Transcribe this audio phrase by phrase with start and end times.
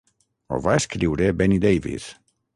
[0.49, 2.11] Ho va escriure Benny Davis.